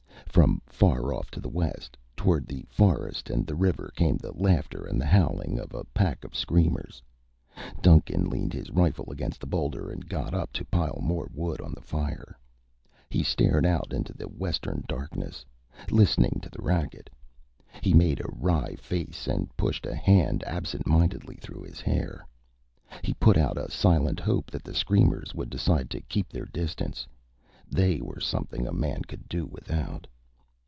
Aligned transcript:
From 0.31 0.61
far 0.65 1.13
off 1.13 1.29
to 1.31 1.41
the 1.41 1.49
west, 1.49 1.97
toward 2.15 2.47
the 2.47 2.63
forest 2.69 3.29
and 3.29 3.45
the 3.45 3.53
river, 3.53 3.91
came 3.97 4.15
the 4.15 4.31
laughter 4.31 4.85
and 4.85 4.99
the 4.99 5.05
howling 5.05 5.59
of 5.59 5.73
a 5.73 5.83
pack 5.83 6.23
of 6.23 6.37
screamers. 6.37 7.01
Duncan 7.81 8.29
leaned 8.29 8.53
his 8.53 8.71
rifle 8.71 9.11
against 9.11 9.41
the 9.41 9.45
boulder 9.45 9.89
and 9.91 10.07
got 10.07 10.33
up 10.33 10.53
to 10.53 10.63
pile 10.63 10.99
more 11.01 11.29
wood 11.33 11.59
on 11.59 11.73
the 11.73 11.81
fire. 11.81 12.39
He 13.09 13.23
stared 13.23 13.65
out 13.65 13.91
into 13.91 14.13
the 14.13 14.25
western 14.29 14.85
darkness, 14.87 15.45
listening 15.91 16.39
to 16.43 16.49
the 16.49 16.61
racket. 16.61 17.09
He 17.81 17.93
made 17.93 18.21
a 18.21 18.29
wry 18.31 18.75
face 18.77 19.27
and 19.27 19.53
pushed 19.57 19.85
a 19.85 19.93
hand 19.93 20.45
absent 20.47 20.87
mindedly 20.87 21.35
through 21.41 21.63
his 21.63 21.81
hair. 21.81 22.25
He 23.03 23.13
put 23.15 23.37
out 23.37 23.57
a 23.57 23.69
silent 23.69 24.21
hope 24.21 24.49
that 24.51 24.63
the 24.63 24.73
screamers 24.73 25.35
would 25.35 25.49
decide 25.49 25.89
to 25.89 25.99
keep 25.99 26.29
their 26.29 26.45
distance. 26.45 27.05
They 27.69 27.99
were 27.99 28.21
something 28.21 28.65
a 28.65 28.71
man 28.73 29.01
could 29.01 29.27
do 29.27 29.45
without. 29.45 30.07